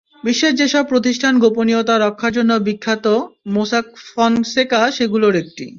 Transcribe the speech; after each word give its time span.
বিশ্বের 0.23 0.53
যেসব 0.55 0.83
প্রতিষ্ঠান 0.87 1.33
গোপনীয়তা 1.39 1.95
রক্ষার 1.97 2.35
জন্য 2.37 2.51
বিখ্যাত, 2.67 3.05
মোসাক 3.47 3.85
ফনসেকা 4.07 4.81
সেগুলোর 4.91 5.35
একটি। 5.35 5.65